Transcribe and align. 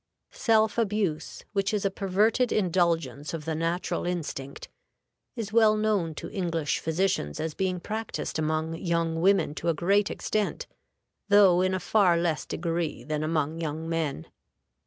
Self 0.31 0.79
abuse, 0.79 1.43
which 1.53 1.71
is 1.71 1.85
a 1.85 1.91
perverted 1.91 2.51
indulgence 2.51 3.35
of 3.35 3.45
the 3.45 3.53
natural 3.53 4.07
instinct, 4.07 4.67
is 5.35 5.53
well 5.53 5.77
known 5.77 6.15
to 6.15 6.31
English 6.31 6.79
physicians 6.79 7.39
as 7.39 7.53
being 7.53 7.79
practiced 7.79 8.39
among 8.39 8.75
young 8.77 9.21
women 9.21 9.53
to 9.53 9.69
a 9.69 9.75
great 9.75 10.09
extent, 10.09 10.65
though 11.29 11.61
in 11.61 11.75
a 11.75 11.79
far 11.79 12.17
less 12.17 12.47
degree 12.47 13.03
than 13.03 13.21
among 13.23 13.61
young 13.61 13.87
men. 13.87 14.25